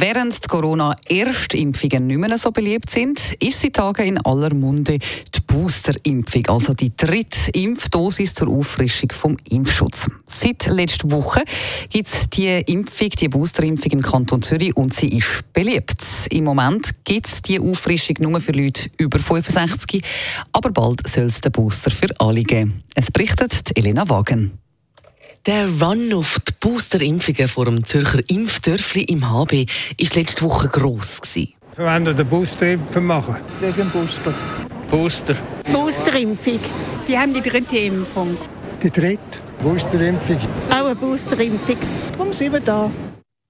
Während 0.00 0.44
die 0.44 0.48
Corona-Erstimpfungen 0.48 2.08
nicht 2.08 2.18
mehr 2.18 2.36
so 2.36 2.50
beliebt 2.50 2.90
sind, 2.90 3.36
ist 3.40 3.60
seit 3.60 3.74
Tagen 3.74 4.04
in 4.04 4.18
aller 4.18 4.52
Munde 4.52 4.98
die 4.98 5.40
Boosterimpfung, 5.46 6.46
also 6.48 6.74
die 6.74 6.96
dritte 6.96 7.52
Impfdosis 7.52 8.34
zur 8.34 8.48
Auffrischung 8.48 9.12
vom 9.12 9.36
Impfschutz. 9.48 10.10
Seit 10.26 10.66
letzter 10.66 11.12
Woche 11.12 11.44
gibt 11.90 12.08
es 12.08 12.28
die 12.28 12.48
Impfung, 12.66 13.10
die 13.10 13.28
Boosterimpfung 13.28 13.92
im 13.92 14.02
Kanton 14.02 14.42
Zürich 14.42 14.76
und 14.76 14.92
sie 14.92 15.16
ist 15.16 15.44
beliebt. 15.52 16.02
Im 16.30 16.42
Moment 16.42 16.90
gibt 17.04 17.28
es 17.28 17.42
die 17.42 17.60
Auffrischung 17.60 18.16
nur 18.18 18.40
für 18.40 18.52
Leute 18.52 18.90
über 18.98 19.20
65, 19.20 20.02
aber 20.52 20.70
bald 20.70 21.06
soll 21.06 21.26
es 21.26 21.40
den 21.40 21.52
Booster 21.52 21.92
für 21.92 22.08
alle 22.18 22.42
geben. 22.42 22.82
Es 22.96 23.12
berichtet 23.12 23.78
Elena 23.78 24.08
Wagen. 24.08 24.63
Der 25.46 25.68
Run 25.68 26.10
auf 26.14 26.40
die 26.40 26.52
Boosterimpfungen 26.58 27.48
vor 27.48 27.66
dem 27.66 27.84
Zürcher 27.84 28.20
Impfdörfli 28.28 29.02
im 29.02 29.30
HB 29.30 29.66
war 29.66 30.16
letzte 30.16 30.42
Woche 30.42 30.68
gross. 30.68 31.20
Gewesen. 31.20 31.52
Wenn 31.76 32.06
wir 32.06 32.14
den 32.14 32.26
Boosterimpfung 32.26 33.04
machen? 33.04 33.36
Wegen 33.60 33.90
Booster. 33.90 34.32
Booster. 34.90 35.36
Boosterimpfung. 35.70 36.60
Wir 37.06 37.20
haben 37.20 37.34
die 37.34 37.42
dritte 37.42 37.76
Impfung. 37.76 38.34
Die 38.82 38.90
dritte 38.90 39.20
Boosterimpfung. 39.62 40.38
Auch 40.70 40.86
eine 40.86 40.94
Boosterimpfung. 40.94 41.76
Darum 42.12 42.32
sind 42.32 42.54
wir 42.54 42.60
da. 42.60 42.90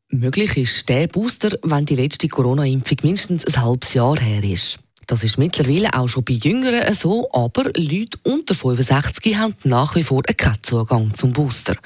Möglich 0.09 0.57
ist 0.57 0.89
der 0.89 1.07
Booster, 1.07 1.51
wenn 1.63 1.87
die 1.87 1.95
letzte 1.95 2.27
Corona-Impfung 2.27 2.99
mindestens 3.03 3.47
ein 3.47 3.63
halbes 3.63 3.95
Jahr 3.95 4.19
her 4.19 4.43
ist. 4.43 4.81
Das 5.07 5.25
ist 5.25 5.39
mittlerweile 5.39 5.93
auch 5.95 6.09
schon 6.09 6.25
bei 6.25 6.35
Jüngeren 6.35 6.95
so, 6.95 7.29
aber 7.33 7.65
Leute 7.77 8.19
unter 8.23 8.55
65 8.55 9.37
haben 9.37 9.55
nach 9.65 9.95
wie 9.95 10.03
vor 10.03 10.23
keinen 10.23 10.63
Zugang 10.63 11.15
zum 11.15 11.33
Booster. 11.33 11.77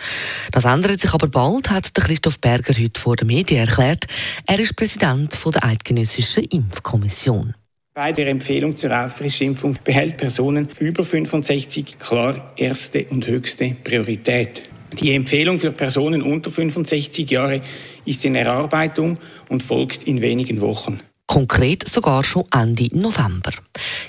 Das 0.53 0.65
ändert 0.65 1.01
sich 1.01 1.13
aber 1.13 1.29
bald, 1.29 1.71
hat 1.71 1.95
Christoph 1.95 2.39
Berger 2.39 2.75
heute 2.79 3.01
vor 3.01 3.17
den 3.17 3.29
Medien 3.29 3.61
erklärt. 3.61 4.07
Er 4.47 4.59
ist 4.59 4.77
Präsident 4.77 5.39
der 5.45 5.65
Eidgenössischen 5.65 6.45
Impfkommission. 6.45 7.55
Bei 7.95 8.13
der 8.13 8.29
Empfehlung 8.29 8.77
zur 8.77 8.97
Auffrischimpfung 8.97 9.77
behält 9.83 10.17
Personen 10.17 10.69
über 10.79 11.05
65 11.05 11.99
klar 11.99 12.53
erste 12.57 13.05
und 13.07 13.27
höchste 13.27 13.77
Priorität. 13.83 14.63
Die 15.01 15.15
Empfehlung 15.15 15.59
für 15.59 15.73
Personen 15.73 16.23
unter 16.23 16.51
65 16.51 17.29
Jahre 17.31 17.61
ist 18.05 18.25
in 18.25 18.37
Erarbeitung 18.37 19.19
und 19.49 19.63
folgt 19.63 20.05
in 20.05 20.21
wenigen 20.21 20.61
Wochen 20.61 21.01
konkret 21.29 21.89
sogar 21.89 22.25
schon 22.25 22.47
Ende 22.53 22.89
November. 22.93 23.53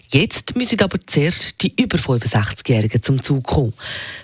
Jetzt 0.07 0.55
müssen 0.55 0.81
aber 0.81 0.97
zuerst 1.05 1.61
die 1.61 1.73
über 1.79 1.97
65-Jährigen 1.97 3.03
zum 3.03 3.21
Zug 3.21 3.43
kommen. 3.43 3.73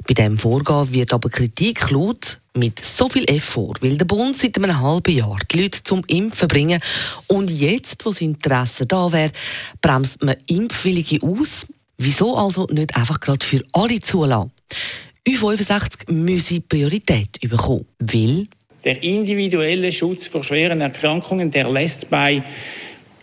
Bei 0.07 0.15
diesem 0.15 0.39
Vorgehen 0.39 0.91
wird 0.91 1.13
aber 1.13 1.29
Kritik 1.29 1.91
laut, 1.91 2.39
mit 2.55 2.83
so 2.83 3.09
viel 3.09 3.25
Effort 3.29 3.81
will 3.81 3.97
der 3.97 4.05
Bund 4.05 4.35
seit 4.35 4.57
einem 4.57 4.79
halben 4.79 5.13
Jahr 5.13 5.38
die 5.51 5.61
Leute 5.61 5.83
zum 5.83 6.03
Impfen 6.07 6.47
bringen. 6.47 6.79
Und 7.27 7.51
jetzt, 7.51 8.05
wo 8.05 8.09
das 8.09 8.21
Interesse 8.21 8.85
da 8.85 9.11
wäre, 9.11 9.31
bremst 9.81 10.23
man 10.23 10.38
Impfwillige 10.47 11.21
aus. 11.21 11.67
Wieso 11.97 12.35
also 12.35 12.66
nicht 12.71 12.95
einfach 12.95 13.19
gerade 13.19 13.45
für 13.45 13.61
alle 13.73 13.99
zulassen? 13.99 14.51
U65 15.27 16.11
müsse 16.13 16.61
Priorität 16.61 17.39
bekommen, 17.41 17.85
weil 17.99 18.47
der 18.85 19.01
individuelle 19.01 19.91
Schutz 19.91 20.27
vor 20.27 20.43
schweren 20.43 20.79
Erkrankungen, 20.79 21.49
der 21.49 21.69
lässt 21.69 22.09
bei 22.09 22.43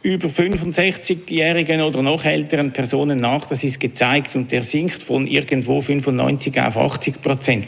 über 0.02 0.28
65-jährigen 0.28 1.80
oder 1.80 2.02
noch 2.02 2.24
älteren 2.24 2.72
Personen 2.72 3.20
nach. 3.20 3.46
Das 3.46 3.64
ist 3.64 3.80
gezeigt 3.80 4.34
und 4.34 4.50
der 4.50 4.62
sinkt 4.62 5.02
von 5.02 5.26
irgendwo 5.26 5.80
95 5.80 6.60
auf 6.60 6.76
80 6.76 7.22
Prozent. 7.22 7.66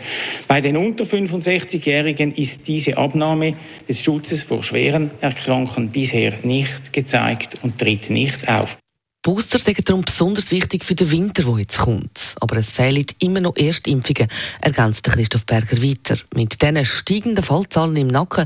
Bei 0.49 0.61
den 0.61 0.77
unter 0.77 1.05
65-jährigen 1.05 2.33
ist 2.33 2.67
diese 2.67 2.97
Abnahme 2.97 3.55
des 3.89 4.03
Schutzes 4.03 4.43
vor 4.43 4.63
schweren 4.63 5.11
Erkrankungen 5.21 5.91
bisher 5.91 6.33
nicht 6.43 6.93
gezeigt 6.93 7.59
und 7.63 7.79
tritt 7.79 8.11
nicht 8.11 8.49
auf. 8.49 8.77
Booster 9.25 9.59
sind 9.59 9.89
darum 9.89 10.05
besonders 10.05 10.51
wichtig 10.51 10.85
für 10.85 10.95
den 10.95 11.11
Winter, 11.11 11.45
der 11.45 11.59
jetzt 11.61 11.79
kommt. 11.79 12.35
Aber 12.41 12.57
es 12.57 12.73
fehlen 12.73 13.07
immer 13.21 13.41
noch 13.41 13.57
Erstimpfungen, 13.57 14.29
ergänzt 14.61 15.05
Christoph 15.05 15.47
Berger 15.47 15.81
weiter. 15.83 16.19
Mit 16.35 16.61
diesen 16.61 16.85
steigenden 16.85 17.43
Fallzahlen 17.43 17.97
im 17.97 18.09
Nacken 18.09 18.45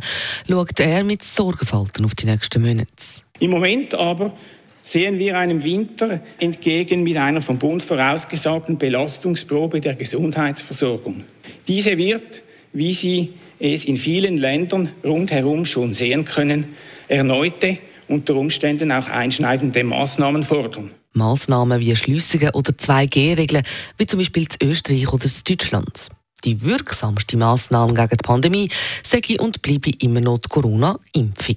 schaut 0.48 0.78
er 0.78 1.02
mit 1.02 1.24
Sorgenfalten 1.24 2.04
auf 2.04 2.14
die 2.14 2.26
nächsten 2.26 2.62
Monate. 2.62 3.26
Im 3.40 3.50
Moment 3.50 3.94
aber 3.94 4.32
sehen 4.82 5.18
wir 5.18 5.36
einem 5.36 5.62
Winter 5.62 6.20
entgegen 6.38 7.02
mit 7.02 7.16
einer 7.16 7.42
vom 7.42 7.58
Bund 7.58 7.82
vorausgesagten 7.82 8.78
Belastungsprobe 8.78 9.80
der 9.80 9.94
Gesundheitsversorgung. 9.94 11.22
Diese 11.66 11.96
wird, 11.96 12.42
wie 12.72 12.92
Sie 12.92 13.34
es 13.58 13.84
in 13.84 13.96
vielen 13.96 14.38
Ländern 14.38 14.90
rundherum 15.04 15.66
schon 15.66 15.94
sehen 15.94 16.24
können, 16.24 16.74
erneute, 17.08 17.78
unter 18.08 18.36
Umständen 18.36 18.90
auch 18.90 19.08
einschneidende 19.08 19.84
Maßnahmen 19.84 20.42
fordern. 20.42 20.90
Maßnahmen 21.12 21.80
wie 21.80 21.94
Schliessungen 21.94 22.50
oder 22.54 22.72
2G-Regeln, 22.72 23.64
wie 23.98 24.06
zum 24.06 24.18
Beispiel 24.18 24.46
in 24.60 24.68
Österreich 24.68 25.12
oder 25.12 25.24
in 25.24 25.30
Deutschland. 25.46 26.08
Die 26.44 26.62
wirksamste 26.62 27.36
Maßnahme 27.36 27.94
gegen 27.94 28.08
die 28.10 28.22
Pandemie 28.22 28.68
sei 29.02 29.20
und 29.40 29.60
bleibe 29.60 29.90
immer 30.00 30.20
noch 30.20 30.38
die 30.38 30.48
Corona-Impfung. 30.48 31.56